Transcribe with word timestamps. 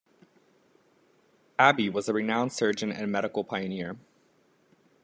Abbe 1.59 1.87
was 1.87 2.09
a 2.09 2.13
renowned 2.13 2.51
surgeon 2.53 2.91
and 2.91 3.11
medical 3.11 3.43
pioneer. 3.43 3.97